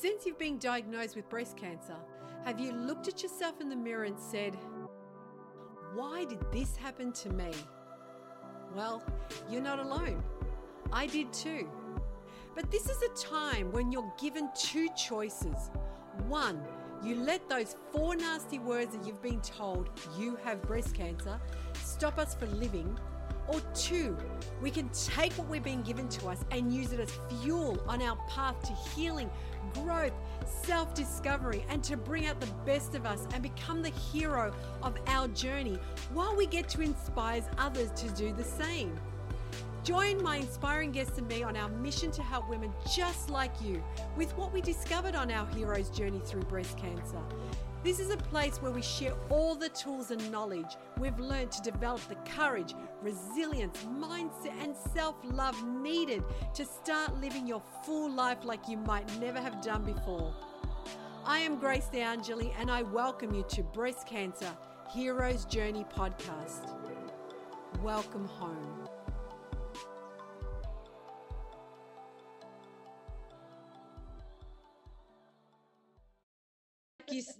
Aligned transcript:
Since 0.00 0.24
you've 0.24 0.38
been 0.38 0.56
diagnosed 0.56 1.14
with 1.14 1.28
breast 1.28 1.58
cancer, 1.58 1.96
have 2.46 2.58
you 2.58 2.72
looked 2.72 3.06
at 3.06 3.22
yourself 3.22 3.60
in 3.60 3.68
the 3.68 3.76
mirror 3.76 4.04
and 4.04 4.18
said, 4.18 4.56
Why 5.94 6.24
did 6.24 6.38
this 6.50 6.74
happen 6.74 7.12
to 7.12 7.28
me? 7.28 7.50
Well, 8.74 9.02
you're 9.50 9.60
not 9.60 9.78
alone. 9.78 10.22
I 10.90 11.06
did 11.06 11.30
too. 11.34 11.68
But 12.54 12.70
this 12.70 12.88
is 12.88 13.02
a 13.02 13.26
time 13.28 13.72
when 13.72 13.92
you're 13.92 14.10
given 14.18 14.48
two 14.58 14.88
choices. 14.96 15.70
One, 16.28 16.62
you 17.02 17.16
let 17.16 17.46
those 17.50 17.76
four 17.92 18.16
nasty 18.16 18.58
words 18.58 18.96
that 18.96 19.06
you've 19.06 19.22
been 19.22 19.42
told 19.42 19.90
you 20.18 20.36
have 20.36 20.62
breast 20.62 20.94
cancer 20.94 21.38
stop 21.74 22.16
us 22.16 22.34
from 22.34 22.58
living. 22.58 22.98
Or 23.52 23.60
two, 23.74 24.16
we 24.62 24.70
can 24.70 24.88
take 24.90 25.32
what 25.32 25.48
we're 25.48 25.60
being 25.60 25.82
given 25.82 26.08
to 26.10 26.28
us 26.28 26.44
and 26.52 26.72
use 26.72 26.92
it 26.92 27.00
as 27.00 27.10
fuel 27.28 27.82
on 27.88 28.00
our 28.00 28.16
path 28.28 28.62
to 28.62 28.72
healing, 28.94 29.28
growth, 29.74 30.12
self 30.62 30.94
discovery, 30.94 31.64
and 31.68 31.82
to 31.84 31.96
bring 31.96 32.26
out 32.26 32.40
the 32.40 32.46
best 32.64 32.94
of 32.94 33.06
us 33.06 33.26
and 33.34 33.42
become 33.42 33.82
the 33.82 33.90
hero 33.90 34.54
of 34.84 34.96
our 35.08 35.26
journey 35.28 35.78
while 36.12 36.36
we 36.36 36.46
get 36.46 36.68
to 36.68 36.80
inspire 36.80 37.42
others 37.58 37.90
to 38.00 38.08
do 38.10 38.32
the 38.32 38.44
same. 38.44 38.96
Join 39.82 40.22
my 40.22 40.36
inspiring 40.36 40.92
guests 40.92 41.18
and 41.18 41.26
me 41.26 41.42
on 41.42 41.56
our 41.56 41.70
mission 41.70 42.12
to 42.12 42.22
help 42.22 42.48
women 42.48 42.72
just 42.94 43.30
like 43.30 43.60
you 43.60 43.82
with 44.16 44.30
what 44.36 44.52
we 44.52 44.60
discovered 44.60 45.16
on 45.16 45.30
our 45.30 45.46
hero's 45.46 45.88
journey 45.90 46.20
through 46.24 46.42
breast 46.42 46.76
cancer. 46.76 47.20
This 47.82 47.98
is 47.98 48.10
a 48.10 48.16
place 48.18 48.60
where 48.60 48.72
we 48.72 48.82
share 48.82 49.14
all 49.30 49.54
the 49.54 49.70
tools 49.70 50.10
and 50.10 50.30
knowledge 50.30 50.76
we've 50.98 51.18
learned 51.18 51.50
to 51.52 51.62
develop 51.62 52.02
the 52.08 52.16
courage, 52.30 52.74
resilience, 53.00 53.86
mindset, 53.98 54.52
and 54.62 54.76
self 54.92 55.14
love 55.24 55.56
needed 55.66 56.22
to 56.52 56.66
start 56.66 57.18
living 57.22 57.46
your 57.46 57.62
full 57.86 58.10
life 58.10 58.44
like 58.44 58.68
you 58.68 58.76
might 58.76 59.08
never 59.18 59.40
have 59.40 59.62
done 59.62 59.82
before. 59.82 60.34
I 61.24 61.38
am 61.38 61.58
Grace 61.58 61.88
DeAngeli, 61.90 62.52
and 62.60 62.70
I 62.70 62.82
welcome 62.82 63.32
you 63.34 63.44
to 63.48 63.62
Breast 63.62 64.06
Cancer 64.06 64.54
Heroes 64.92 65.46
Journey 65.46 65.86
podcast. 65.96 66.76
Welcome 67.82 68.26
home. 68.26 68.88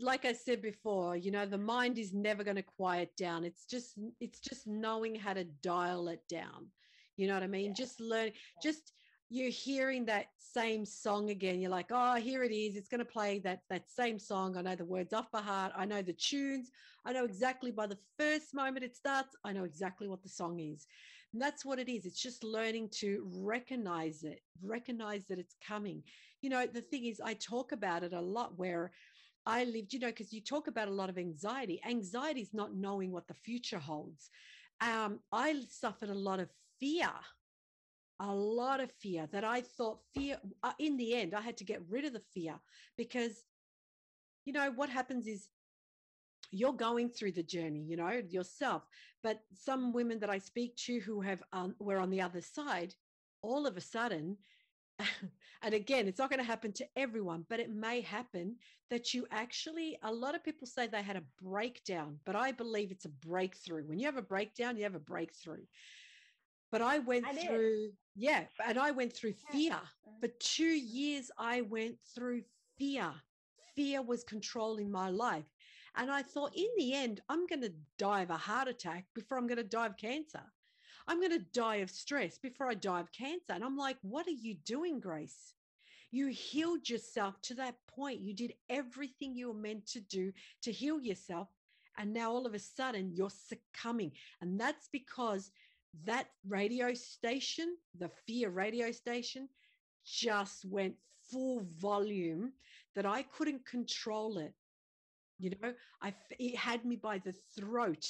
Like 0.01 0.25
I 0.25 0.33
said 0.33 0.63
before, 0.63 1.17
you 1.17 1.31
know, 1.31 1.47
the 1.47 1.59
mind 1.59 1.99
is 1.99 2.13
never 2.13 2.43
going 2.45 2.57
to 2.57 2.63
quiet 2.63 3.17
down. 3.17 3.45
It's 3.45 3.65
just, 3.67 3.99
it's 4.21 4.41
just 4.41 4.67
knowing 4.67 5.15
how 5.15 5.33
to 5.35 5.45
dial 5.45 6.09
it 6.09 6.23
down. 6.29 6.67
You 7.17 7.29
know 7.29 7.35
what 7.35 7.43
I 7.43 7.49
mean? 7.49 7.67
Yeah. 7.67 7.85
Just 7.85 8.01
learn, 8.01 8.31
just 8.63 8.93
you're 9.29 9.51
hearing 9.51 10.05
that 10.07 10.27
same 10.39 10.85
song 10.85 11.31
again. 11.31 11.61
You're 11.61 11.71
like, 11.71 11.91
oh, 11.91 12.17
here 12.17 12.43
it 12.43 12.53
is. 12.53 12.77
It's 12.77 12.89
going 12.89 12.99
to 12.99 13.05
play 13.05 13.39
that 13.41 13.61
that 13.71 13.89
same 13.89 14.19
song. 14.19 14.57
I 14.57 14.63
know 14.63 14.75
the 14.75 14.85
words 14.85 15.13
off 15.13 15.31
by 15.31 15.41
heart. 15.41 15.73
I 15.77 15.85
know 15.85 16.03
the 16.03 16.13
tunes. 16.13 16.71
I 17.05 17.13
know 17.13 17.25
exactly 17.25 17.71
by 17.71 17.87
the 17.87 17.99
first 18.19 18.55
moment 18.55 18.85
it 18.85 18.97
starts. 18.97 19.37
I 19.45 19.53
know 19.53 19.65
exactly 19.65 20.09
what 20.09 20.23
the 20.23 20.29
song 20.29 20.59
is. 20.59 20.87
And 21.33 21.41
that's 21.41 21.65
what 21.65 21.79
it 21.79 21.89
is. 21.89 22.07
It's 22.07 22.21
just 22.21 22.43
learning 22.43 22.89
to 22.97 23.25
recognize 23.33 24.25
it, 24.25 24.41
recognize 24.63 25.27
that 25.29 25.39
it's 25.39 25.55
coming. 25.65 26.03
You 26.43 26.51
know, 26.51 26.67
the 26.67 26.81
thing 26.81 27.07
is, 27.07 27.21
I 27.25 27.35
talk 27.35 27.71
about 27.71 28.03
it 28.03 28.13
a 28.13 28.21
lot 28.21 28.59
where 28.59 28.91
I 29.51 29.65
lived, 29.65 29.93
you 29.93 29.99
know, 29.99 30.07
because 30.15 30.33
you 30.33 30.41
talk 30.41 30.69
about 30.69 30.87
a 30.87 30.93
lot 30.93 31.11
of 31.11 31.19
anxiety. 31.19 31.81
Anxiety 31.85 32.41
is 32.41 32.55
not 32.55 32.75
knowing 32.75 33.11
what 33.11 33.27
the 33.27 33.35
future 33.35 33.81
holds. 33.81 34.31
Um, 34.81 35.19
I 35.33 35.49
suffered 35.69 36.09
a 36.11 36.15
lot 36.15 36.39
of 36.39 36.49
fear, 36.79 37.11
a 38.21 38.33
lot 38.33 38.79
of 38.81 38.93
fear 38.93 39.27
that 39.33 39.43
I 39.43 39.61
thought 39.63 39.99
fear, 40.15 40.39
uh, 40.63 40.73
in 40.79 40.97
the 40.97 41.17
end, 41.17 41.35
I 41.35 41.41
had 41.41 41.57
to 41.57 41.65
get 41.65 41.83
rid 41.89 42.05
of 42.05 42.13
the 42.13 42.23
fear 42.33 42.55
because, 42.97 43.43
you 44.45 44.53
know, 44.53 44.71
what 44.71 44.89
happens 44.89 45.27
is 45.27 45.49
you're 46.53 46.85
going 46.89 47.09
through 47.11 47.33
the 47.33 47.43
journey, 47.43 47.83
you 47.91 47.97
know, 47.97 48.09
yourself. 48.29 48.83
But 49.25 49.41
some 49.53 49.93
women 49.93 50.21
that 50.21 50.31
I 50.31 50.39
speak 50.39 50.77
to 50.87 51.01
who 51.01 51.21
have, 51.23 51.43
um, 51.53 51.75
were 51.81 51.99
on 51.99 52.11
the 52.11 52.21
other 52.21 52.41
side, 52.41 52.95
all 53.43 53.67
of 53.67 53.77
a 53.77 53.81
sudden, 53.81 54.37
and 55.63 55.75
again, 55.75 56.09
it's 56.09 56.19
not 56.19 56.31
going 56.31 56.41
to 56.41 56.47
happen 56.47 56.73
to 56.73 56.87
everyone, 56.97 57.45
but 57.49 57.61
it 57.61 57.71
may 57.71 58.01
happen 58.01 58.57
that 58.91 59.15
you 59.15 59.27
actually, 59.31 59.97
a 60.03 60.13
lot 60.13 60.35
of 60.35 60.45
people 60.45 60.67
say 60.67 60.87
they 60.87 61.03
had 61.03 61.17
a 61.17 61.43
breakdown, 61.43 62.19
but 62.25 62.37
I 62.37 62.53
believe 62.53 62.91
it's 62.91 63.05
a 63.05 63.11
breakthrough. 63.27 63.85
When 63.85 63.99
you 63.99 64.07
have 64.07 64.17
a 64.17 64.23
breakdown, 64.23 64.77
you 64.77 64.83
have 64.85 64.95
a 64.95 65.01
breakthrough. 65.01 65.65
But 66.71 66.83
I 66.83 66.99
went 66.99 67.27
I 67.27 67.35
through, 67.35 67.91
yeah, 68.15 68.45
and 68.67 68.79
I 68.79 68.91
went 68.93 69.13
through 69.13 69.35
fear. 69.51 69.73
Uh-huh. 69.73 70.11
For 70.21 70.29
two 70.39 70.65
years, 70.65 71.31
I 71.39 71.63
went 71.63 71.97
through 72.15 72.43
fear. 72.79 73.11
Fear 73.75 74.03
was 74.03 74.25
controlling 74.25 74.91
my 74.91 75.11
life. 75.11 75.47
And 75.97 76.11
I 76.11 76.23
thought, 76.23 76.55
in 76.55 76.69
the 76.77 76.95
end, 76.95 77.21
I'm 77.29 77.47
going 77.47 77.63
to 77.63 77.73
die 77.99 78.23
of 78.23 78.31
a 78.31 78.37
heart 78.37 78.69
attack 78.69 79.07
before 79.15 79.39
I'm 79.39 79.49
going 79.49 79.59
to 79.59 79.65
die 79.65 79.87
of 79.87 79.97
cancer. 79.97 80.43
I'm 81.09 81.19
going 81.19 81.33
to 81.33 81.47
die 81.53 81.77
of 81.77 81.91
stress 81.91 82.39
before 82.39 82.69
I 82.69 82.75
die 82.75 83.01
of 83.01 83.13
cancer. 83.13 83.53
And 83.53 83.65
I'm 83.65 83.77
like, 83.77 83.97
what 84.03 84.27
are 84.27 84.31
you 84.31 84.55
doing, 84.65 85.01
Grace? 85.01 85.55
You 86.11 86.29
healed 86.29 86.89
yourself 86.89 87.41
to 87.43 87.55
that 87.55 87.77
point. 87.87 88.21
You 88.21 88.35
did 88.35 88.55
everything 88.69 89.35
you 89.35 89.49
were 89.49 89.55
meant 89.55 89.87
to 89.89 90.01
do 90.01 90.33
to 90.63 90.73
heal 90.73 91.01
yourself. 91.01 91.49
And 91.99 92.13
now 92.13 92.31
all 92.33 92.47
of 92.47 92.55
a 92.55 92.59
sudden 92.59 93.13
you're 93.15 93.31
succumbing. 93.31 94.13
And 94.41 94.61
that's 94.61 94.89
because 94.91 95.51
that 96.05 96.29
radio 96.49 96.95
station, 96.95 97.77
the 97.99 98.11
fear 98.27 98.51
radio 98.51 98.91
station, 98.91 99.49
just 100.05 100.65
went 100.65 100.95
full 101.31 101.61
volume 101.79 102.53
that 102.95 103.07
I 103.07 103.23
couldn't 103.23 103.67
control 103.67 104.39
it. 104.39 104.55
You 105.39 105.51
know, 105.63 105.75
I 106.03 106.15
it 106.39 106.57
had 106.57 106.85
me 106.85 106.97
by 106.97 107.19
the 107.19 107.35
throat 107.57 108.07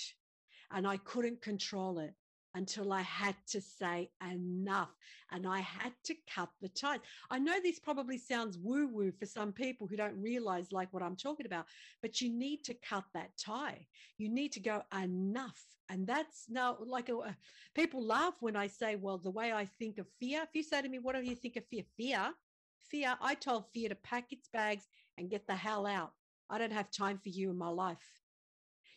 and 0.72 0.86
I 0.86 0.96
couldn't 0.98 1.42
control 1.42 1.98
it 1.98 2.14
until 2.54 2.92
I 2.92 3.02
had 3.02 3.36
to 3.48 3.60
say 3.60 4.10
enough 4.28 4.90
and 5.30 5.46
I 5.46 5.60
had 5.60 5.92
to 6.04 6.14
cut 6.32 6.48
the 6.60 6.68
ties. 6.68 7.00
I 7.30 7.38
know 7.38 7.60
this 7.62 7.78
probably 7.78 8.18
sounds 8.18 8.58
woo 8.58 8.88
woo 8.88 9.12
for 9.12 9.26
some 9.26 9.52
people 9.52 9.86
who 9.86 9.96
don't 9.96 10.20
realize 10.20 10.72
like 10.72 10.92
what 10.92 11.02
I'm 11.02 11.16
talking 11.16 11.46
about, 11.46 11.66
but 12.02 12.20
you 12.20 12.30
need 12.30 12.64
to 12.64 12.74
cut 12.74 13.04
that 13.14 13.30
tie. 13.38 13.86
You 14.18 14.28
need 14.28 14.52
to 14.52 14.60
go 14.60 14.82
enough. 15.00 15.62
And 15.88 16.06
that's 16.06 16.46
now 16.48 16.78
like 16.84 17.10
uh, 17.10 17.32
people 17.74 18.04
laugh 18.04 18.34
when 18.40 18.56
I 18.56 18.66
say, 18.66 18.96
well, 18.96 19.18
the 19.18 19.30
way 19.30 19.52
I 19.52 19.64
think 19.64 19.98
of 19.98 20.06
fear, 20.18 20.42
if 20.42 20.50
you 20.54 20.62
say 20.62 20.82
to 20.82 20.88
me, 20.88 20.98
what 20.98 21.14
do 21.14 21.22
you 21.22 21.36
think 21.36 21.56
of 21.56 21.64
fear? 21.66 21.84
Fear, 21.96 22.32
fear, 22.78 23.16
I 23.20 23.34
told 23.34 23.64
fear 23.72 23.88
to 23.88 23.94
pack 23.96 24.32
its 24.32 24.48
bags 24.48 24.86
and 25.18 25.30
get 25.30 25.46
the 25.46 25.56
hell 25.56 25.86
out. 25.86 26.12
I 26.48 26.58
don't 26.58 26.72
have 26.72 26.90
time 26.90 27.18
for 27.18 27.28
you 27.28 27.50
in 27.50 27.58
my 27.58 27.68
life. 27.68 28.20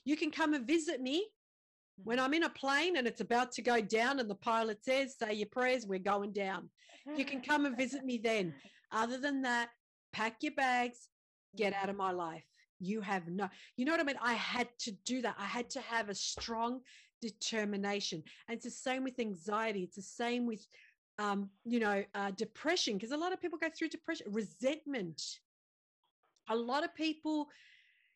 You 0.05 0.17
can 0.17 0.31
come 0.31 0.53
and 0.53 0.67
visit 0.67 1.01
me 1.01 1.27
when 1.97 2.19
I'm 2.19 2.33
in 2.33 2.43
a 2.43 2.49
plane 2.49 2.97
and 2.97 3.07
it's 3.07 3.21
about 3.21 3.51
to 3.53 3.61
go 3.61 3.81
down 3.81 4.19
and 4.19 4.29
the 4.29 4.35
pilot 4.35 4.83
says, 4.83 5.15
say 5.17 5.33
your 5.33 5.47
prayers, 5.47 5.85
we're 5.85 5.99
going 5.99 6.31
down. 6.31 6.69
You 7.17 7.25
can 7.25 7.41
come 7.41 7.65
and 7.65 7.77
visit 7.77 8.05
me 8.05 8.17
then. 8.17 8.53
Other 8.91 9.17
than 9.17 9.41
that, 9.41 9.69
pack 10.13 10.37
your 10.41 10.53
bags, 10.53 11.09
get 11.55 11.73
out 11.73 11.89
of 11.89 11.95
my 11.97 12.11
life. 12.11 12.45
You 12.79 13.01
have 13.01 13.27
no, 13.27 13.49
you 13.77 13.85
know 13.85 13.91
what 13.91 14.01
I 14.01 14.03
mean? 14.03 14.17
I 14.21 14.33
had 14.33 14.67
to 14.79 14.91
do 15.05 15.21
that. 15.21 15.35
I 15.37 15.45
had 15.45 15.69
to 15.71 15.81
have 15.81 16.09
a 16.09 16.15
strong 16.15 16.81
determination. 17.21 18.23
And 18.47 18.55
it's 18.55 18.65
the 18.65 18.71
same 18.71 19.03
with 19.03 19.19
anxiety. 19.19 19.83
It's 19.83 19.95
the 19.95 20.01
same 20.01 20.45
with, 20.45 20.65
um, 21.19 21.49
you 21.65 21.79
know, 21.79 22.03
uh, 22.15 22.31
depression, 22.31 22.95
because 22.95 23.11
a 23.11 23.17
lot 23.17 23.33
of 23.33 23.41
people 23.41 23.59
go 23.59 23.69
through 23.77 23.89
depression, 23.89 24.27
resentment. 24.31 25.21
A 26.49 26.55
lot 26.55 26.83
of 26.83 26.93
people 26.95 27.47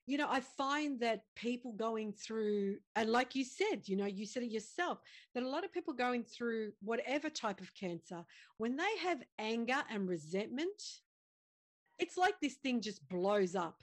you 0.07 0.17
know, 0.17 0.27
I 0.29 0.39
find 0.39 1.01
that 1.01 1.23
people 1.35 1.73
going 1.73 2.13
through, 2.13 2.77
and 2.95 3.09
like 3.09 3.35
you 3.35 3.43
said, 3.43 3.81
you 3.87 3.97
know, 3.97 4.05
you 4.05 4.25
said 4.25 4.41
it 4.41 4.51
yourself, 4.51 4.99
that 5.35 5.43
a 5.43 5.49
lot 5.49 5.65
of 5.65 5.73
people 5.73 5.93
going 5.93 6.23
through 6.23 6.71
whatever 6.81 7.29
type 7.29 7.59
of 7.59 7.73
cancer, 7.75 8.23
when 8.57 8.77
they 8.77 8.97
have 9.03 9.21
anger 9.37 9.83
and 9.91 10.07
resentment, 10.07 10.81
it's 11.99 12.17
like 12.17 12.39
this 12.39 12.53
thing 12.55 12.79
just 12.79 13.05
blows 13.09 13.53
up. 13.53 13.81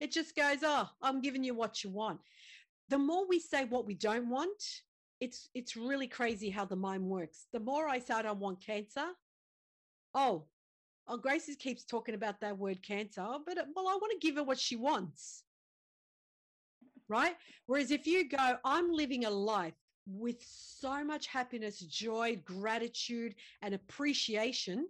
It 0.00 0.12
just 0.12 0.36
goes, 0.36 0.58
oh, 0.62 0.90
I'm 1.00 1.22
giving 1.22 1.42
you 1.42 1.54
what 1.54 1.82
you 1.82 1.88
want. 1.88 2.20
The 2.90 2.98
more 2.98 3.26
we 3.26 3.40
say 3.40 3.64
what 3.64 3.86
we 3.86 3.94
don't 3.94 4.28
want, 4.28 4.62
it's 5.20 5.48
it's 5.54 5.76
really 5.76 6.06
crazy 6.06 6.50
how 6.50 6.66
the 6.66 6.76
mind 6.76 7.02
works. 7.02 7.46
The 7.54 7.60
more 7.60 7.88
I 7.88 8.00
say 8.00 8.14
I 8.14 8.22
don't 8.22 8.38
want 8.38 8.64
cancer, 8.64 9.06
oh, 10.14 10.44
oh, 11.08 11.16
Gracie 11.16 11.54
keeps 11.54 11.84
talking 11.84 12.14
about 12.14 12.40
that 12.40 12.58
word 12.58 12.82
cancer, 12.82 13.24
oh, 13.24 13.40
but 13.46 13.58
uh, 13.58 13.64
well, 13.74 13.88
I 13.88 13.94
want 13.94 14.12
to 14.12 14.26
give 14.26 14.36
her 14.36 14.44
what 14.44 14.58
she 14.58 14.76
wants. 14.76 15.44
Right? 17.08 17.36
Whereas 17.66 17.90
if 17.92 18.06
you 18.06 18.28
go, 18.28 18.56
I'm 18.64 18.90
living 18.90 19.24
a 19.24 19.30
life 19.30 19.74
with 20.06 20.36
so 20.44 21.04
much 21.04 21.26
happiness, 21.28 21.78
joy, 21.80 22.40
gratitude, 22.44 23.34
and 23.62 23.74
appreciation, 23.74 24.86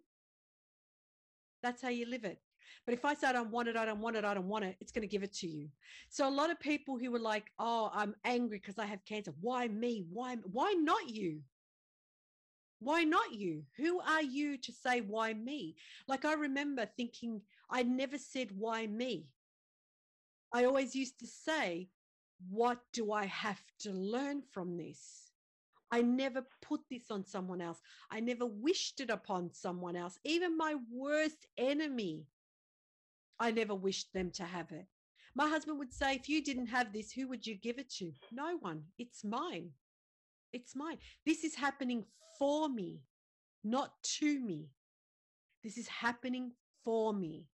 that's 1.63 1.83
how 1.83 1.89
you 1.89 2.07
live 2.07 2.25
it. 2.25 2.39
But 2.87 2.95
if 2.95 3.05
I 3.05 3.15
say 3.15 3.27
I 3.27 3.33
don't 3.33 3.51
want 3.51 3.69
it, 3.69 3.77
I 3.77 3.85
don't 3.85 4.01
want 4.01 4.17
it, 4.17 4.25
I 4.25 4.33
don't 4.33 4.47
want 4.49 4.65
it, 4.65 4.77
it's 4.81 4.93
going 4.93 5.03
to 5.03 5.09
give 5.09 5.25
it 5.25 5.33
to 5.35 5.49
you. 5.49 5.69
So 6.09 6.29
a 6.29 6.31
lot 6.31 6.51
of 6.51 6.61
people 6.61 6.99
who 6.99 7.11
were 7.11 7.19
like, 7.19 7.47
"Oh, 7.59 7.91
I'm 7.93 8.15
angry 8.25 8.59
because 8.59 8.79
I 8.79 8.87
have 8.87 9.05
cancer. 9.05 9.33
Why 9.41 9.67
me? 9.69 10.07
Why 10.13 10.37
why 10.53 10.73
not 10.73 11.09
you?" 11.09 11.41
Why 12.79 13.05
not 13.05 13.35
you? 13.35 13.65
Who 13.77 14.01
are 14.01 14.23
you 14.23 14.59
to 14.59 14.73
say 14.73 15.01
why 15.01 15.33
me? 15.33 15.77
Like 16.07 16.25
I 16.25 16.35
remember 16.35 16.87
thinking 16.87 17.43
I 17.71 17.83
never 17.83 18.19
said 18.19 18.51
why 18.57 18.87
me. 18.87 19.27
I 20.53 20.65
always 20.65 20.95
used 20.95 21.19
to 21.21 21.27
say, 21.27 21.89
what 22.51 22.79
do 22.93 23.13
I 23.13 23.27
have 23.27 23.61
to 23.81 23.93
learn 23.93 24.43
from 24.53 24.77
this? 24.77 25.31
I 25.91 26.03
never 26.03 26.45
put 26.63 26.81
this 26.91 27.11
on 27.11 27.25
someone 27.25 27.61
else. 27.61 27.81
I 28.11 28.21
never 28.21 28.45
wished 28.45 29.01
it 29.01 29.11
upon 29.11 29.53
someone 29.53 29.97
else. 29.97 30.19
Even 30.25 30.57
my 30.57 30.75
worst 30.93 31.47
enemy, 31.57 32.27
I 33.39 33.51
never 33.53 33.75
wished 33.75 34.13
them 34.13 34.31
to 34.33 34.45
have 34.45 34.73
it. 34.73 34.87
My 35.35 35.49
husband 35.49 35.79
would 35.79 35.93
say, 35.93 36.15
if 36.15 36.29
you 36.29 36.43
didn't 36.43 36.67
have 36.67 36.93
this, 36.93 37.13
who 37.13 37.29
would 37.29 37.47
you 37.47 37.55
give 37.55 37.79
it 37.79 37.91
to? 37.99 38.13
No 38.33 38.57
one. 38.59 38.85
It's 38.99 39.25
mine. 39.25 39.71
It's 40.57 40.75
mine. 40.75 40.97
This 41.27 41.45
is 41.45 41.55
happening 41.55 42.07
for 42.39 42.71
me, 42.71 43.03
not 43.63 43.93
to 44.19 44.41
me. 44.41 44.71
This 45.63 45.77
is 45.77 45.87
happening 45.87 46.53
for 46.83 47.13
me. 47.13 47.45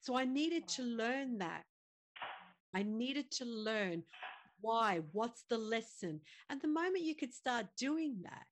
So 0.00 0.16
I 0.16 0.24
needed 0.24 0.68
to 0.68 0.84
learn 0.84 1.38
that. 1.38 1.64
I 2.72 2.84
needed 2.84 3.32
to 3.32 3.44
learn 3.44 4.04
why, 4.60 5.00
what's 5.10 5.42
the 5.48 5.58
lesson. 5.58 6.20
And 6.48 6.60
the 6.60 6.68
moment 6.68 7.02
you 7.02 7.16
could 7.16 7.34
start 7.34 7.66
doing 7.76 8.22
that, 8.22 8.46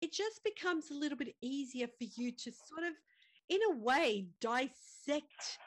it 0.00 0.12
just 0.12 0.42
becomes 0.42 0.90
a 0.90 0.94
little 0.94 1.16
bit 1.16 1.36
easier 1.40 1.86
for 1.86 2.06
you 2.16 2.32
to 2.32 2.50
sort 2.50 2.82
of, 2.88 2.94
in 3.48 3.60
a 3.70 3.76
way, 3.76 4.26
dissect 4.40 5.58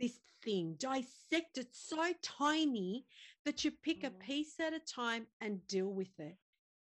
this 0.00 0.18
thing, 0.42 0.74
dissect 0.80 1.56
it 1.56 1.68
so 1.70 2.12
tiny 2.20 3.06
that 3.44 3.64
you 3.64 3.70
pick 3.70 4.02
a 4.02 4.10
Mhm. 4.10 4.18
piece 4.18 4.58
at 4.58 4.72
a 4.74 4.80
time 4.80 5.28
and 5.40 5.64
deal 5.68 5.92
with 5.94 6.18
it 6.18 6.36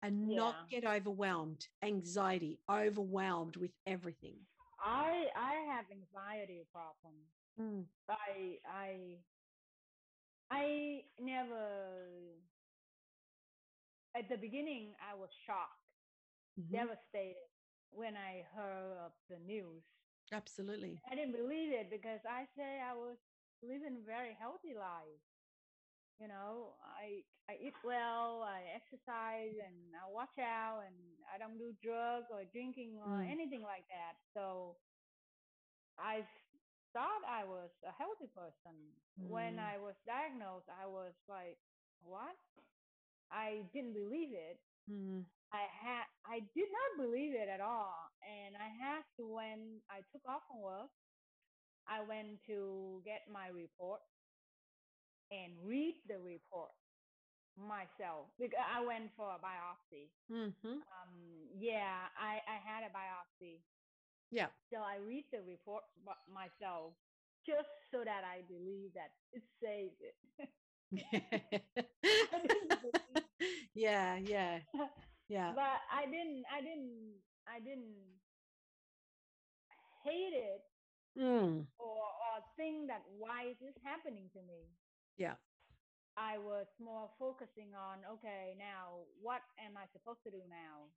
and 0.01 0.27
Yeah. 0.27 0.36
not 0.36 0.68
get 0.69 0.86
overwhelmed, 0.86 1.68
anxiety, 1.81 2.59
overwhelmed 2.69 3.57
with 3.57 3.71
everything. 3.86 4.48
I 4.83 5.30
I 5.36 5.53
have 5.74 5.86
anxiety 5.92 6.65
problem. 6.71 7.15
Mm, 7.59 7.86
I 8.09 8.59
I 8.68 9.24
I 10.51 11.06
never 11.19 12.38
at 14.15 14.30
the 14.30 14.38
beginning 14.38 14.95
I 15.01 15.15
was 15.15 15.30
shocked, 15.45 15.86
mhm. 16.57 16.71
devastated 16.71 17.50
when 17.92 18.15
I 18.18 18.44
heard 18.56 18.97
of 19.06 19.13
the 19.30 19.39
news. 19.39 19.83
Absolutely. 20.31 21.01
I 21.09 21.15
didn't 21.15 21.33
believe 21.33 21.71
it 21.74 21.89
because 21.89 22.21
I 22.27 22.45
say 22.57 22.80
I 22.81 22.94
was 22.94 23.18
living 23.62 23.97
a 24.01 24.06
very 24.06 24.33
healthy 24.39 24.74
life. 24.75 25.21
You 26.21 26.29
know, 26.29 26.77
I 26.85 27.25
I 27.50 27.56
eat 27.57 27.73
well, 27.83 28.44
I 28.45 28.62
exercise, 28.77 29.57
and 29.57 29.95
I 29.97 30.06
watch 30.07 30.38
out, 30.39 30.83
and 30.85 30.95
I 31.33 31.39
don't 31.39 31.57
do 31.57 31.73
drugs 31.81 32.27
or 32.31 32.45
drinking 32.45 33.00
or 33.01 33.09
Mm. 33.09 33.31
anything 33.31 33.63
like 33.63 33.88
that. 33.89 34.15
So 34.35 34.77
I 35.97 36.27
thought 36.94 37.23
I 37.27 37.45
was 37.45 37.71
a 37.83 37.91
healthy 37.91 38.27
person. 38.27 38.75
When 39.19 39.59
Mm. 39.59 39.59
I 39.59 39.77
was 39.77 39.95
diagnosed, 40.06 40.68
I 40.69 40.88
was 40.88 41.13
like, 41.27 41.59
what? 42.01 42.35
I 43.31 43.69
didn't 43.73 43.94
believe 43.94 44.33
it. 44.33 44.59
Mm, 44.89 45.25
I 45.53 45.68
had 45.68 46.06
I 46.25 46.39
did 46.56 46.69
not 46.71 47.06
believe 47.06 47.35
it 47.35 47.50
at 47.50 47.62
all, 47.62 47.95
and 48.27 48.56
I 48.57 48.69
had 48.69 49.03
to 49.18 49.27
when 49.27 49.81
I 49.89 50.01
took 50.12 50.23
off 50.27 50.44
from 50.47 50.62
work, 50.62 50.91
I 51.88 52.01
went 52.01 52.41
to 52.47 53.01
get 53.06 53.27
my 53.29 53.47
report 53.50 54.01
and 55.31 55.54
read 55.66 55.95
the 56.07 56.19
report 56.19 56.72
myself 57.57 58.31
because 58.39 58.60
I 58.63 58.86
went 58.86 59.12
for 59.18 59.28
a 59.30 59.39
biopsy. 59.39 60.10
mhm. 60.30 60.81
Um, 60.88 61.50
yeah, 61.57 62.07
I 62.18 62.39
I 62.48 62.57
had 62.63 62.83
a 62.86 62.94
biopsy, 62.94 63.60
Yeah. 64.31 64.50
so 64.72 64.78
I 64.80 64.98
read 64.98 65.25
the 65.31 65.39
report 65.48 65.83
myself 66.31 66.94
just 67.45 67.68
so 67.92 68.04
that 68.04 68.24
I 68.24 68.42
believe 68.48 68.92
that 68.95 69.12
it 69.33 69.44
says 69.62 69.92
it. 70.00 70.16
yeah, 73.74 74.18
yeah, 74.18 74.60
yeah. 75.28 75.54
but 75.57 75.80
I 75.92 76.06
didn't 76.06 76.44
I 76.51 76.62
didn't 76.62 77.13
I 77.48 77.60
didn't 77.60 77.95
hate 80.04 80.33
it 80.33 80.62
Mm, 81.18 81.68
or 81.80 82.07
or 82.07 82.36
think 82.57 82.88
that 82.88 83.04
why 83.18 83.48
is 83.51 83.57
this 83.60 83.75
happening 83.83 84.30
to 84.33 84.42
me. 84.44 84.69
Yeah. 85.21 85.35
I 86.18 86.38
was 86.38 86.68
more 86.79 87.09
focusing 87.19 87.73
on 87.75 88.03
okay 88.19 88.56
now 88.57 89.06
what 89.21 89.41
am 89.59 89.77
I 89.77 89.85
supposed 89.94 90.23
to 90.25 90.31
do 90.31 90.44
now? 90.50 90.91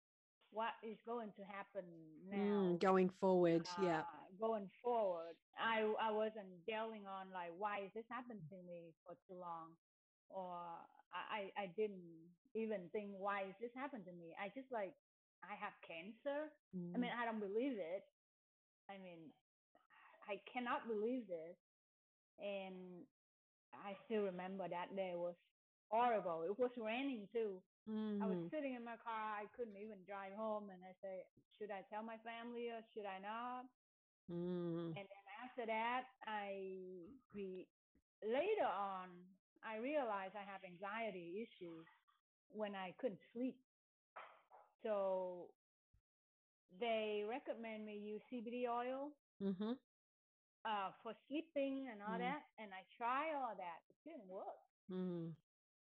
What 0.50 0.74
is 0.82 0.98
going 1.06 1.32
to 1.36 1.44
happen 1.44 1.84
now? 2.30 2.74
Mm, 2.74 2.78
going 2.80 3.10
forward. 3.20 3.68
Yeah. 3.78 4.02
uh, 4.02 4.26
going 4.40 4.70
forward. 4.82 5.36
I 5.58 5.86
I 6.00 6.10
wasn't 6.12 6.64
dwelling 6.66 7.06
on 7.06 7.30
like 7.32 7.52
why 7.58 7.86
is 7.86 7.92
this 7.94 8.08
happened 8.10 8.42
to 8.50 8.58
me 8.66 8.94
for 9.04 9.14
too 9.28 9.38
long, 9.38 9.76
or 10.30 10.56
I 11.14 11.50
I 11.56 11.66
didn't 11.76 12.30
even 12.54 12.88
think 12.92 13.14
why 13.18 13.46
is 13.50 13.56
this 13.60 13.74
happened 13.74 14.04
to 14.06 14.14
me. 14.14 14.34
I 14.40 14.48
just 14.54 14.70
like 14.72 14.94
I 15.44 15.54
have 15.58 15.74
cancer. 15.86 16.50
I 16.94 16.98
mean 16.98 17.10
Mm, 17.10 17.14
I 17.14 17.24
don't 17.24 17.40
believe 17.40 17.78
it. 17.78 18.04
I 18.90 18.98
mean 18.98 19.32
I 20.28 20.40
cannot 20.50 20.88
believe 20.88 21.26
this, 21.28 21.56
and 22.38 23.06
I 23.84 23.96
still 24.06 24.22
remember 24.24 24.68
that 24.68 24.94
day 24.96 25.12
was 25.14 25.34
horrible. 25.88 26.42
It 26.44 26.58
was 26.58 26.70
raining 26.76 27.28
too. 27.32 27.62
I 28.20 28.26
was 28.26 28.38
mhm. 28.38 28.50
sitting 28.50 28.74
in 28.74 28.84
my 28.84 28.96
car. 28.96 29.36
I 29.40 29.46
couldn't 29.56 29.76
even 29.76 30.04
drive 30.06 30.32
home, 30.36 30.70
and 30.70 30.80
I 30.84 30.94
say, 31.02 31.24
should 31.58 31.70
I 31.70 31.82
tell 31.90 32.02
my 32.02 32.16
family 32.24 32.70
or 32.70 32.80
should 32.94 33.06
I 33.06 33.18
not? 33.20 33.66
Mm, 34.30 34.96
And 34.96 35.06
then 35.08 35.26
after 35.44 35.66
that, 35.66 36.04
I 36.26 37.08
re- 37.34 37.68
later 38.22 38.66
on 38.66 39.10
I 39.64 39.76
realized 39.78 40.34
I 40.36 40.44
have 40.44 40.62
anxiety 40.64 41.42
issues 41.46 41.86
when 42.48 42.74
I 42.74 42.92
couldn't 42.98 43.20
sleep. 43.32 43.56
So 44.82 45.50
they 46.80 47.24
recommend 47.28 47.86
me 47.86 47.96
use 47.96 48.22
CBD 48.28 48.66
oil 48.68 49.12
mhm. 49.40 49.74
Uh, 50.64 50.90
for 51.02 51.14
sleeping 51.28 51.88
and 51.92 52.02
all 52.02 52.18
Mm. 52.18 52.18
that, 52.18 52.42
and 52.58 52.72
I 52.74 52.84
try 52.96 53.34
all 53.34 53.54
that. 53.56 53.80
It 53.90 53.96
didn't 54.04 54.28
work. 54.28 54.58
Mm, 54.90 55.34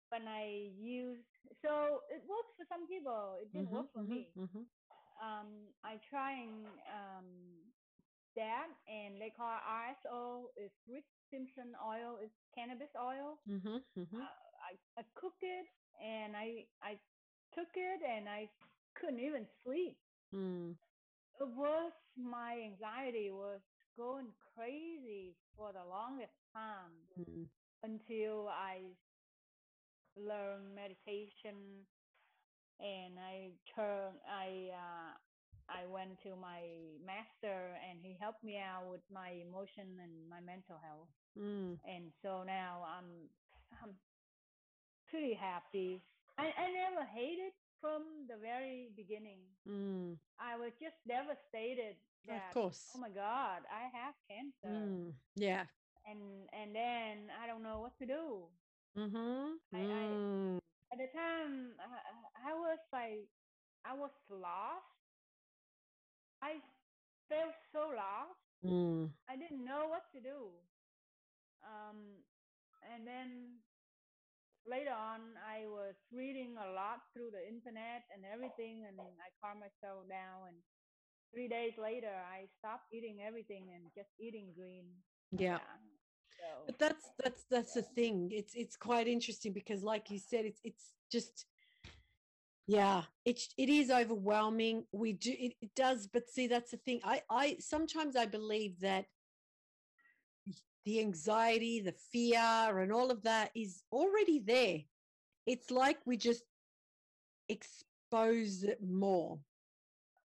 When 0.08 0.28
I 0.28 0.70
use, 0.76 1.24
so 1.62 2.02
it 2.10 2.22
works 2.28 2.52
for 2.56 2.66
some 2.68 2.86
people. 2.86 3.36
It 3.40 3.52
didn't 3.52 3.70
mhm, 3.70 3.70
work 3.70 3.92
for 3.92 4.02
mhm, 4.02 4.14
me. 4.14 4.34
mhm. 4.36 4.66
um, 5.22 5.74
I 5.84 5.98
trying 6.10 6.80
um, 6.90 7.26
that, 8.36 8.68
and 8.88 9.20
they 9.20 9.30
call 9.30 9.50
it 9.56 9.62
RSO. 9.66 10.48
It's 10.56 10.74
Rick 10.88 11.06
Simpson 11.30 11.74
oil. 11.84 12.18
It's 12.20 12.34
cannabis 12.54 12.90
oil. 12.98 13.38
Mhm, 13.46 13.84
mhm. 13.96 14.22
Uh, 14.22 14.70
I, 14.70 15.00
I 15.00 15.04
cook 15.14 15.36
it, 15.42 15.66
and 16.02 16.36
I 16.36 16.66
I 16.82 17.00
took 17.54 17.68
it, 17.76 18.02
and 18.02 18.28
I 18.28 18.50
couldn't 18.94 19.20
even 19.20 19.46
sleep. 19.64 19.98
Mm, 20.32 20.76
It 21.40 21.48
was 21.48 21.92
my 22.16 22.60
anxiety 22.60 23.30
was 23.30 23.60
going 23.96 24.32
crazy 24.54 25.36
for 25.56 25.72
the 25.72 25.84
longest 25.84 26.34
time 26.52 26.92
mm, 27.18 27.46
until 27.82 28.48
I 28.48 28.96
learned 30.16 30.74
meditation 30.74 31.86
and 32.80 33.18
I 33.18 33.52
turn 33.74 34.14
I 34.28 34.70
uh, 34.72 35.12
I 35.68 35.86
went 35.86 36.20
to 36.24 36.36
my 36.36 36.62
master 37.04 37.78
and 37.88 38.00
he 38.02 38.16
helped 38.20 38.42
me 38.44 38.58
out 38.58 38.88
with 38.90 39.02
my 39.12 39.30
emotion 39.40 39.98
and 40.02 40.28
my 40.28 40.40
mental 40.40 40.78
health. 40.82 41.08
mm. 41.38 41.78
And 41.86 42.12
so 42.22 42.42
now 42.44 42.84
I'm 42.86 43.28
I'm 43.82 43.94
pretty 45.08 45.34
happy. 45.34 46.02
I, 46.38 46.50
I 46.56 46.66
never 46.72 47.04
hated 47.04 47.52
from 47.80 48.26
the 48.28 48.36
very 48.40 48.90
beginning. 48.96 49.40
Mm, 49.68 50.16
I 50.38 50.56
was 50.56 50.72
just 50.80 50.96
devastated 51.06 51.96
of 52.28 52.42
course. 52.52 52.90
oh 52.94 52.98
my 53.00 53.10
god, 53.10 53.62
I 53.70 53.88
have 53.92 54.14
cancer. 54.28 54.68
Mm, 54.68 55.12
yeah. 55.36 55.66
And 56.06 56.48
and 56.52 56.74
then 56.74 57.30
I 57.42 57.46
don't 57.46 57.62
know 57.62 57.80
what 57.80 57.96
to 57.98 58.06
do. 58.06 58.48
Mm-hmm. 58.96 59.56
I- 59.74 59.78
I- 59.78 60.08
Mm, 60.12 60.58
at 60.92 60.98
the 60.98 61.08
time 61.16 61.74
I, 61.80 62.50
I 62.50 62.54
was 62.54 62.78
like 62.92 63.24
i 63.84 63.94
was 63.94 64.12
lost 64.28 64.84
i 66.42 66.60
felt 67.28 67.54
so 67.72 67.88
lost 67.96 68.40
mm, 68.64 69.08
i 69.28 69.36
didn't 69.36 69.64
know 69.64 69.88
what 69.88 70.04
to 70.12 70.20
do 70.20 70.50
um 71.64 72.22
and 72.92 73.06
then 73.06 73.60
later 74.66 74.92
on 74.94 75.34
i 75.46 75.66
was 75.66 75.94
reading 76.12 76.54
a 76.58 76.68
lot 76.72 77.02
through 77.12 77.30
the 77.30 77.42
internet 77.46 78.04
and 78.14 78.22
everything 78.24 78.84
and 78.86 78.98
i 79.22 79.28
calmed 79.40 79.60
myself 79.60 80.06
down 80.08 80.48
and 80.48 80.58
three 81.32 81.48
days 81.48 81.72
later 81.78 82.12
i 82.30 82.46
stopped 82.58 82.92
eating 82.92 83.18
everything 83.26 83.70
and 83.74 83.84
just 83.94 84.10
eating 84.20 84.48
green 84.56 84.84
yeah. 85.32 85.58
so 86.38 86.46
But 86.66 86.78
that's 86.78 87.10
that's 87.22 87.44
that's 87.50 87.74
the 87.74 87.82
thing. 87.82 88.30
It's 88.32 88.54
it's 88.54 88.76
quite 88.76 89.08
interesting 89.08 89.52
because, 89.52 89.82
like 89.82 90.10
you 90.10 90.18
said, 90.18 90.44
it's 90.44 90.60
it's 90.64 90.92
just 91.10 91.46
Yeah, 92.66 93.02
it 93.24 93.40
it 93.58 93.68
is 93.68 93.90
overwhelming. 93.90 94.86
We 94.92 95.14
do 95.14 95.32
it, 95.38 95.54
it 95.60 95.74
does, 95.74 96.06
but 96.06 96.28
see, 96.28 96.46
that's 96.46 96.70
the 96.70 96.76
thing. 96.78 97.00
I 97.04 97.22
I 97.30 97.56
sometimes 97.60 98.16
I 98.16 98.26
believe 98.26 98.80
that 98.80 99.06
the 100.84 101.00
anxiety, 101.00 101.80
the 101.80 101.94
fear, 102.12 102.78
and 102.80 102.92
all 102.92 103.10
of 103.10 103.22
that 103.24 103.50
is 103.54 103.82
already 103.92 104.38
there. 104.40 104.80
It's 105.46 105.70
like 105.70 105.98
we 106.06 106.16
just 106.16 106.44
expose 107.48 108.62
it 108.64 108.78
more. 108.82 109.38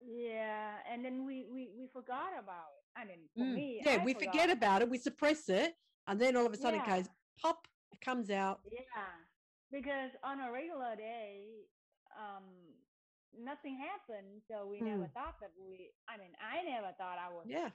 Yeah, 0.04 0.78
and 0.90 1.04
then 1.04 1.24
we 1.26 1.46
we 1.50 1.70
we 1.76 1.86
forgot 1.88 2.32
about 2.38 2.72
it. 2.76 2.84
I 2.96 3.04
mean, 3.04 3.28
for 3.36 3.46
Mm. 3.46 3.54
me, 3.54 3.82
Yeah, 3.82 3.96
I 3.96 4.04
we 4.04 4.12
forgot. 4.12 4.44
forget 4.44 4.50
about 4.50 4.82
it, 4.82 4.90
we 4.90 4.98
suppress 4.98 5.48
it, 5.48 5.76
and 6.06 6.20
then 6.20 6.36
all 6.36 6.46
of 6.46 6.52
a 6.52 6.56
sudden 6.56 6.80
it 6.80 6.84
Yeah. 6.84 6.86
goes 6.86 7.08
pop, 7.40 7.68
it 7.92 8.00
comes 8.00 8.30
out. 8.30 8.60
Yeah, 8.64 9.14
because 9.70 10.10
on 10.22 10.40
a 10.40 10.50
regular 10.52 10.96
day, 10.96 11.66
um, 12.16 12.44
nothing 13.36 13.76
happened, 13.78 14.42
so 14.48 14.66
we 14.66 14.80
never 14.82 15.06
Mm. 15.06 15.12
thought 15.14 15.40
that 15.40 15.52
we. 15.58 15.92
I 16.08 16.16
mean, 16.18 16.32
I 16.40 16.62
never 16.64 16.92
thought 16.98 17.18
I 17.18 17.32
was 17.32 17.48
Yeah, 17.48 17.70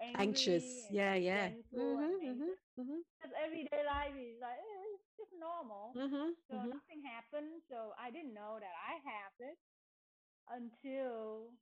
anxious. 0.00 0.86
Yeah, 0.90 1.14
yeah. 1.14 1.50
and 1.50 1.62
Mm-hmm, 1.76 2.28
mm-hmm, 2.28 3.00
Because 3.18 3.34
everyday 3.38 3.82
life 3.84 4.14
is 4.16 4.38
like 4.40 4.58
eh, 4.58 4.86
it's 4.96 5.10
just 5.16 5.32
normal. 5.38 5.96
mm-hmm, 5.96 6.30
So 6.48 6.56
mm-hmm. 6.56 6.76
nothing 6.76 7.02
happened. 7.04 7.62
So 7.68 7.92
I 7.98 8.10
didn't 8.10 8.34
know 8.34 8.58
that 8.60 8.74
I 8.76 8.98
have 9.04 9.34
it 9.40 9.58
until 10.50 11.52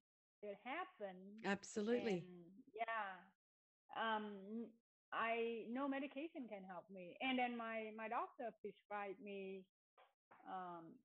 it 0.43 0.59
happened. 0.65 1.45
Absolutely. 1.45 2.25
And 2.25 2.65
yeah, 2.75 3.13
um, 3.97 4.67
I 5.13 5.65
know 5.71 5.89
medication 5.89 6.49
can 6.49 6.63
help 6.65 6.85
me. 6.91 7.17
And 7.21 7.39
then 7.39 7.57
my 7.57 7.91
my 7.97 8.09
doctor 8.09 8.51
prescribed 8.63 9.21
me 9.23 9.65
um, 10.49 10.97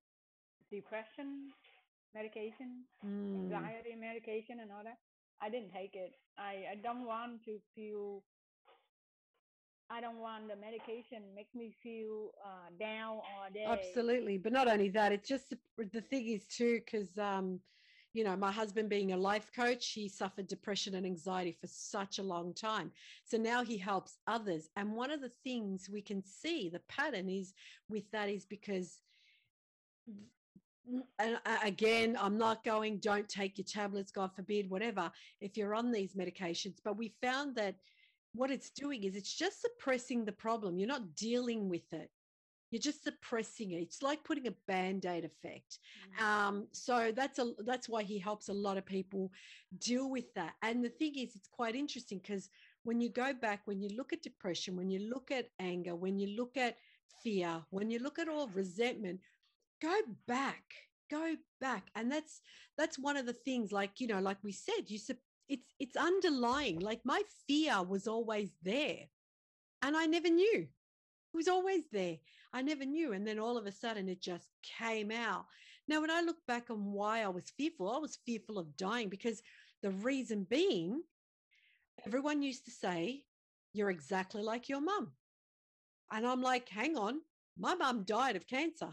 depression 0.70 1.52
medication, 2.14 2.84
Mm. 3.04 3.44
anxiety 3.44 3.94
medication, 3.94 4.60
and 4.60 4.70
all 4.72 4.84
that. 4.84 4.98
I 5.40 5.50
didn't 5.50 5.72
take 5.72 5.94
it. 5.94 6.14
I 6.38 6.66
I 6.72 6.76
don't 6.82 7.04
want 7.06 7.44
to 7.44 7.58
feel. 7.74 8.22
I 9.90 10.00
don't 10.00 10.18
want 10.18 10.48
the 10.48 10.56
medication 10.56 11.22
make 11.34 11.54
me 11.54 11.74
feel 11.82 12.30
uh, 12.44 12.70
down 12.78 13.16
all 13.16 13.50
day. 13.52 13.66
Absolutely. 13.68 14.38
But 14.38 14.52
not 14.52 14.68
only 14.68 14.88
that, 14.90 15.12
it's 15.12 15.28
just 15.28 15.54
the, 15.78 16.00
thing 16.00 16.28
is 16.28 16.46
too, 16.46 16.80
because 16.84 17.16
um, 17.18 17.60
you 18.14 18.22
know, 18.22 18.36
my 18.36 18.52
husband 18.52 18.88
being 18.88 19.12
a 19.12 19.16
life 19.16 19.50
coach, 19.54 19.90
he 19.90 20.08
suffered 20.08 20.46
depression 20.46 20.94
and 20.94 21.04
anxiety 21.04 21.56
for 21.60 21.66
such 21.66 22.18
a 22.18 22.22
long 22.22 22.54
time. 22.54 22.92
So 23.24 23.36
now 23.36 23.64
he 23.64 23.76
helps 23.76 24.18
others. 24.26 24.68
And 24.76 24.92
one 24.92 25.10
of 25.10 25.20
the 25.20 25.32
things 25.42 25.90
we 25.92 26.00
can 26.00 26.22
see 26.24 26.70
the 26.70 26.80
pattern 26.88 27.28
is 27.28 27.52
with 27.88 28.10
that 28.12 28.28
is 28.28 28.46
because 28.46 29.00
and 31.18 31.38
again, 31.64 32.16
I'm 32.20 32.36
not 32.36 32.62
going, 32.62 32.98
don't 32.98 33.26
take 33.26 33.56
your 33.56 33.64
tablets, 33.64 34.12
God 34.12 34.30
forbid, 34.36 34.68
whatever, 34.68 35.10
if 35.40 35.56
you're 35.56 35.74
on 35.74 35.90
these 35.90 36.12
medications. 36.14 36.76
But 36.84 36.98
we 36.98 37.14
found 37.22 37.56
that 37.56 37.76
what 38.34 38.50
it's 38.50 38.70
doing 38.70 39.04
is 39.04 39.16
it's 39.16 39.34
just 39.34 39.60
suppressing 39.62 40.24
the 40.24 40.32
problem. 40.32 40.78
You're 40.78 40.88
not 40.88 41.14
dealing 41.14 41.68
with 41.68 41.92
it. 41.92 42.10
You're 42.70 42.80
just 42.80 43.04
suppressing 43.04 43.72
it. 43.72 43.82
It's 43.82 44.02
like 44.02 44.24
putting 44.24 44.48
a 44.48 44.54
band-aid 44.66 45.24
effect. 45.24 45.78
Mhm. 46.18 46.20
Um, 46.20 46.68
so 46.72 47.12
that's 47.12 47.38
a 47.38 47.54
that's 47.64 47.88
why 47.88 48.02
he 48.02 48.18
helps 48.18 48.48
a 48.48 48.52
lot 48.52 48.76
of 48.78 48.84
people 48.84 49.30
deal 49.78 50.10
with 50.10 50.32
that. 50.34 50.54
And 50.62 50.84
the 50.84 50.88
thing 50.88 51.16
is, 51.16 51.36
it's 51.36 51.48
quite 51.48 51.76
interesting 51.76 52.18
because 52.18 52.50
when 52.82 53.00
you 53.00 53.10
go 53.10 53.32
back, 53.32 53.66
when 53.66 53.80
you 53.80 53.90
look 53.96 54.12
at 54.12 54.22
depression, 54.22 54.76
when 54.76 54.90
you 54.90 55.08
look 55.08 55.30
at 55.30 55.50
anger, 55.60 55.94
when 55.94 56.18
you 56.18 56.36
look 56.36 56.56
at 56.56 56.76
fear, 57.22 57.64
when 57.70 57.90
you 57.90 58.00
look 58.00 58.18
at 58.18 58.28
all 58.28 58.48
resentment, 58.48 59.20
go 59.80 59.94
back, 60.26 60.64
go 61.10 61.36
back. 61.60 61.90
And 61.94 62.10
that's 62.10 62.40
that's 62.76 62.98
one 62.98 63.16
of 63.16 63.26
the 63.26 63.32
things, 63.32 63.72
like 63.72 64.00
you 64.00 64.08
know, 64.08 64.20
like 64.20 64.42
we 64.42 64.52
said, 64.52 64.88
you 64.90 64.98
it's 65.48 65.74
it's 65.78 65.96
underlying. 65.96 66.80
Like 66.80 67.00
my 67.04 67.22
fear 67.46 67.82
was 67.82 68.06
always 68.06 68.50
there, 68.62 69.00
and 69.82 69.96
I 69.96 70.06
never 70.06 70.30
knew. 70.30 70.66
It 71.34 71.36
was 71.36 71.48
always 71.48 71.84
there. 71.92 72.18
I 72.52 72.62
never 72.62 72.84
knew. 72.84 73.12
And 73.12 73.26
then 73.26 73.40
all 73.40 73.58
of 73.58 73.66
a 73.66 73.72
sudden 73.72 74.08
it 74.08 74.20
just 74.20 74.48
came 74.62 75.10
out. 75.10 75.46
Now, 75.88 76.00
when 76.00 76.10
I 76.10 76.20
look 76.20 76.38
back 76.46 76.70
on 76.70 76.92
why 76.92 77.22
I 77.22 77.28
was 77.28 77.52
fearful, 77.56 77.90
I 77.90 77.98
was 77.98 78.18
fearful 78.24 78.58
of 78.58 78.76
dying 78.76 79.08
because 79.08 79.42
the 79.82 79.90
reason 79.90 80.46
being, 80.48 81.02
everyone 82.06 82.42
used 82.42 82.64
to 82.66 82.70
say, 82.70 83.24
You're 83.72 83.90
exactly 83.90 84.42
like 84.42 84.68
your 84.68 84.80
mum. 84.80 85.12
And 86.12 86.26
I'm 86.26 86.40
like, 86.40 86.68
Hang 86.68 86.96
on, 86.96 87.20
my 87.58 87.74
mum 87.74 88.04
died 88.04 88.36
of 88.36 88.46
cancer. 88.46 88.90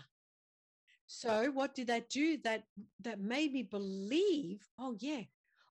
So 1.08 1.51
what 1.51 1.75
did 1.75 1.88
that 1.88 2.10
do? 2.10 2.38
That 2.43 2.63
that 3.01 3.20
made 3.20 3.53
me 3.53 3.63
believe, 3.63 4.67
oh 4.79 4.96
yeah, 5.00 5.22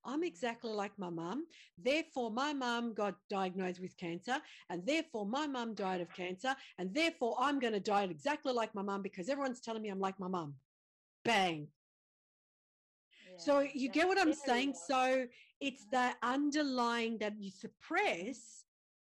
I'm 0.05 0.23
exactly 0.23 0.71
like 0.73 0.99
my 0.99 1.11
mum. 1.11 1.47
Therefore, 1.79 2.31
my 2.31 2.53
mum 2.53 2.95
got 2.95 3.17
diagnosed 3.29 3.81
with 3.81 3.97
cancer, 3.97 4.41
and 4.69 4.85
therefore 4.87 5.27
my 5.27 5.47
mum 5.47 5.75
died 5.75 6.01
of 6.01 6.13
cancer, 6.15 6.55
and 6.79 6.95
therefore 6.95 7.37
I'm 7.39 7.59
going 7.59 7.73
to 7.75 7.81
die 7.81 8.05
exactly 8.05 8.53
like 8.53 8.75
my 8.75 8.83
mum 8.83 9.03
because 9.03 9.29
everyone's 9.29 9.61
telling 9.61 9.83
me 9.83 9.89
I'm 9.91 10.01
like 10.01 10.19
my 10.19 10.29
mum. 10.29 10.55
Bang. 11.25 11.69
So 13.37 13.61
you 13.61 13.89
get 13.89 14.07
what 14.09 14.19
I'm 14.19 14.33
saying? 14.33 14.75
So 14.75 15.27
it's 15.61 15.87
that 15.93 16.17
underlying 16.23 17.19
that 17.19 17.35
you 17.39 17.51
suppress. 17.51 18.65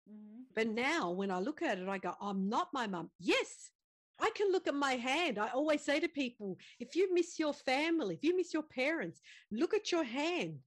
Mhm. 0.10 0.46
But 0.56 0.68
now 0.68 1.12
when 1.12 1.32
I 1.32 1.40
look 1.40 1.62
at 1.62 1.80
it, 1.80 1.88
I 1.88 1.98
go, 1.98 2.16
I'm 2.22 2.48
not 2.50 2.74
my 2.74 2.88
mum. 2.88 3.12
Yes, 3.20 3.72
I 4.20 4.30
can 4.36 4.52
look 4.52 4.68
at 4.68 4.76
my 4.76 4.94
hand. 4.96 5.38
I 5.38 5.50
always 5.50 5.82
say 5.82 6.00
to 6.00 6.08
people, 6.08 6.58
if 6.80 6.96
you 6.96 7.14
miss 7.14 7.38
your 7.40 7.54
family, 7.54 8.16
if 8.16 8.24
you 8.24 8.36
miss 8.36 8.54
your 8.54 8.64
parents, 8.64 9.22
look 9.52 9.74
at 9.74 9.92
your 9.92 10.04
hand. 10.04 10.60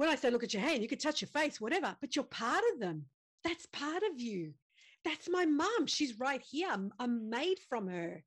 When 0.00 0.08
I 0.08 0.14
say 0.14 0.30
look 0.30 0.42
at 0.42 0.54
your 0.54 0.62
hand, 0.62 0.80
you 0.80 0.88
can 0.88 0.96
touch 0.96 1.20
your 1.20 1.28
face, 1.28 1.60
whatever, 1.60 1.94
but 2.00 2.16
you're 2.16 2.24
part 2.24 2.64
of 2.72 2.80
them. 2.80 3.04
That's 3.44 3.66
part 3.66 4.02
of 4.02 4.18
you. 4.18 4.54
That's 5.04 5.28
my 5.28 5.44
mum. 5.44 5.86
She's 5.86 6.18
right 6.18 6.40
here. 6.40 6.70
I'm, 6.72 6.90
I'm 6.98 7.28
made 7.28 7.58
from 7.68 7.86
her, 7.86 8.24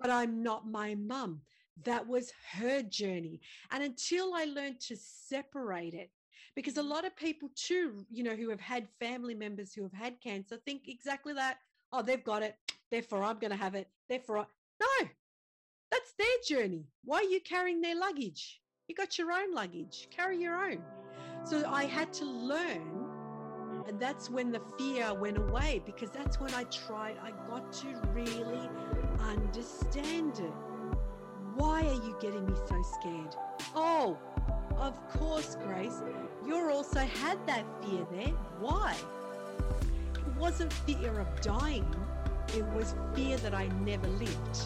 but 0.00 0.08
I'm 0.08 0.42
not 0.42 0.66
my 0.66 0.94
mum. 0.94 1.42
That 1.84 2.08
was 2.08 2.32
her 2.54 2.80
journey. 2.80 3.42
And 3.70 3.82
until 3.82 4.32
I 4.32 4.46
learned 4.46 4.80
to 4.88 4.96
separate 4.96 5.92
it, 5.92 6.10
because 6.56 6.78
a 6.78 6.82
lot 6.82 7.04
of 7.04 7.14
people 7.14 7.50
too, 7.54 8.06
you 8.10 8.24
know, 8.24 8.34
who 8.34 8.48
have 8.48 8.58
had 8.58 8.88
family 8.98 9.34
members 9.34 9.74
who 9.74 9.82
have 9.82 9.92
had 9.92 10.22
cancer 10.22 10.56
think 10.56 10.88
exactly 10.88 11.34
that. 11.34 11.58
Oh, 11.92 12.00
they've 12.00 12.24
got 12.24 12.42
it. 12.42 12.56
Therefore, 12.90 13.24
I'm 13.24 13.38
going 13.38 13.50
to 13.50 13.58
have 13.58 13.74
it. 13.74 13.88
Therefore, 14.08 14.38
I... 14.38 14.44
no, 14.80 15.08
that's 15.90 16.14
their 16.18 16.58
journey. 16.58 16.86
Why 17.04 17.18
are 17.18 17.24
you 17.24 17.40
carrying 17.42 17.82
their 17.82 17.94
luggage? 17.94 18.62
You 18.88 18.94
got 18.94 19.18
your 19.18 19.30
own 19.30 19.54
luggage. 19.54 20.08
Carry 20.10 20.40
your 20.40 20.56
own. 20.56 20.82
So 21.44 21.62
I 21.68 21.84
had 21.84 22.10
to 22.14 22.24
learn. 22.24 23.04
And 23.86 24.00
that's 24.00 24.30
when 24.30 24.50
the 24.50 24.62
fear 24.78 25.12
went 25.12 25.36
away 25.36 25.82
because 25.84 26.10
that's 26.10 26.40
when 26.40 26.52
I 26.54 26.64
tried, 26.64 27.16
I 27.22 27.32
got 27.48 27.70
to 27.74 27.86
really 28.12 28.68
understand 29.20 30.38
it. 30.38 30.52
Why 31.54 31.82
are 31.86 31.94
you 31.94 32.16
getting 32.20 32.46
me 32.46 32.54
so 32.66 32.82
scared? 32.98 33.36
Oh, 33.74 34.16
of 34.78 34.94
course, 35.10 35.56
Grace. 35.66 36.00
you're 36.46 36.70
also 36.70 37.00
had 37.00 37.46
that 37.46 37.64
fear 37.82 38.06
there. 38.10 38.34
Why? 38.60 38.96
It 40.14 40.36
wasn't 40.38 40.72
fear 40.72 41.18
of 41.18 41.40
dying, 41.40 41.86
it 42.54 42.64
was 42.66 42.94
fear 43.14 43.36
that 43.38 43.54
I 43.54 43.68
never 43.84 44.06
lived. 44.08 44.56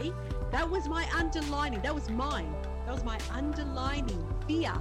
See? 0.00 0.12
That 0.50 0.68
was 0.68 0.88
my 0.88 1.06
underlining. 1.14 1.80
That 1.82 1.94
was 1.94 2.08
mine. 2.08 2.54
That 2.86 2.94
was 2.94 3.04
my 3.04 3.18
underlining 3.32 4.26
fear. 4.46 4.72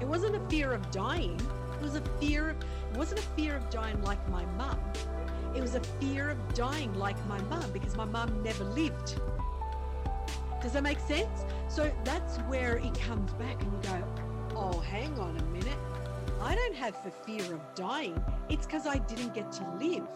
It 0.00 0.08
wasn't 0.08 0.36
a 0.36 0.40
fear 0.48 0.72
of 0.72 0.90
dying. 0.90 1.38
It 1.80 1.82
was 1.82 1.96
a 1.96 2.02
fear 2.20 2.50
of, 2.50 2.56
it 2.56 2.96
wasn't 2.96 3.20
a 3.20 3.22
fear 3.36 3.56
of 3.56 3.68
dying 3.68 4.00
like 4.02 4.26
my 4.30 4.44
mum. 4.56 4.78
It 5.54 5.60
was 5.60 5.74
a 5.74 5.80
fear 6.00 6.30
of 6.30 6.54
dying 6.54 6.94
like 6.94 7.16
my 7.26 7.40
mum 7.42 7.70
because 7.72 7.94
my 7.94 8.06
mum 8.06 8.42
never 8.42 8.64
lived. 8.64 9.20
Does 10.62 10.72
that 10.72 10.82
make 10.82 11.00
sense? 11.00 11.44
So 11.68 11.90
that's 12.04 12.38
where 12.48 12.78
it 12.78 12.98
comes 12.98 13.32
back 13.34 13.62
and 13.62 13.72
you 13.72 13.78
go, 13.82 14.04
oh, 14.56 14.80
hang 14.80 15.18
on 15.18 15.36
a 15.36 15.44
minute. 15.44 15.78
I 16.40 16.54
don't 16.54 16.74
have 16.76 16.96
the 17.04 17.10
fear 17.10 17.54
of 17.54 17.60
dying. 17.74 18.22
It's 18.48 18.64
because 18.64 18.86
I 18.86 18.98
didn't 18.98 19.34
get 19.34 19.52
to 19.52 19.70
live. 19.78 20.08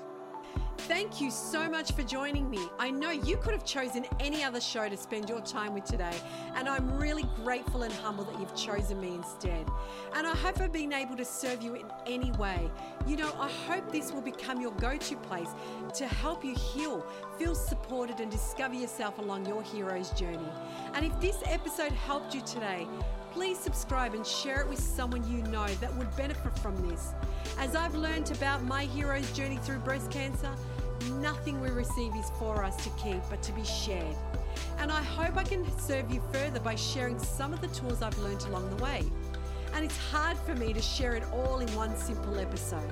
Thank 0.89 1.21
you 1.21 1.33
so 1.33 1.69
much 1.69 1.91
for 1.91 2.05
joining 2.05 2.49
me. 2.49 2.61
I 2.79 2.93
know 2.93 3.11
you 3.11 3.37
could 3.39 3.53
have 3.53 3.65
chosen 3.65 4.07
any 4.21 4.45
other 4.45 4.61
show 4.61 4.89
to 4.89 4.97
spend 4.97 5.29
your 5.29 5.41
time 5.41 5.75
with 5.75 5.85
today, 5.85 6.15
and 6.55 6.69
I'm 6.69 6.97
really 6.97 7.25
grateful 7.43 7.83
and 7.83 7.93
humble 7.93 8.23
that 8.23 8.39
you've 8.39 8.55
chosen 8.55 9.01
me 9.01 9.17
instead. 9.17 9.67
And 10.15 10.29
I 10.29 10.37
hope 10.37 10.61
I've 10.61 10.73
been 10.73 10.93
able 10.93 11.17
to 11.17 11.25
serve 11.25 11.61
you 11.61 11.75
in 11.75 11.87
any 12.07 12.31
way. 12.33 12.71
You 13.05 13.17
know, 13.17 13.35
I 13.37 13.51
hope 13.51 13.91
this 13.91 14.13
will 14.13 14.21
become 14.21 14.61
your 14.61 14.71
go 14.75 14.97
to 14.97 15.17
place 15.17 15.49
to 15.95 16.07
help 16.07 16.45
you 16.45 16.55
heal, 16.55 17.05
feel 17.37 17.57
supported, 17.57 18.21
and 18.21 18.31
discover 18.31 18.77
yourself 18.77 19.19
along 19.19 19.47
your 19.47 19.65
hero's 19.65 20.11
journey. 20.11 20.49
And 20.95 21.05
if 21.05 21.21
this 21.21 21.39
episode 21.47 21.91
helped 21.91 22.33
you 22.33 22.43
today, 22.43 22.87
please 23.37 23.59
subscribe 23.59 24.15
and 24.15 24.27
share 24.27 24.63
it 24.63 24.69
with 24.69 24.81
someone 24.81 25.23
you 25.31 25.43
know 25.53 25.69
that 25.75 25.95
would 25.97 26.17
benefit 26.17 26.59
from 26.61 26.75
this. 26.89 27.13
As 27.59 27.77
I've 27.77 27.95
learned 27.95 28.31
about 28.31 28.65
my 28.65 28.87
hero's 28.87 29.31
journey 29.33 29.59
through 29.59 29.81
breast 29.81 30.11
cancer, 30.11 30.49
nothing 31.21 31.61
we 31.61 31.69
receive 31.69 32.17
is 32.17 32.31
for 32.39 32.65
us 32.65 32.83
to 32.83 32.89
keep, 32.97 33.21
but 33.29 33.43
to 33.43 33.53
be 33.53 33.63
shared. 33.63 34.17
And 34.79 34.91
I 34.91 35.03
hope 35.03 35.37
I 35.37 35.43
can 35.43 35.67
serve 35.79 36.11
you 36.11 36.23
further 36.33 36.61
by 36.61 36.77
sharing 36.77 37.19
some 37.19 37.53
of 37.53 37.61
the 37.61 37.69
tools 37.69 38.01
I've 38.01 38.19
learned 38.21 38.41
along 38.45 38.75
the 38.75 38.83
way. 38.83 39.05
And 39.75 39.85
it's 39.85 39.99
hard 40.11 40.39
for 40.39 40.55
me 40.55 40.73
to 40.73 40.81
share 40.81 41.15
it 41.15 41.25
all 41.31 41.59
in 41.59 41.69
one 41.77 41.95
simple 41.95 42.39
episode. 42.39 42.91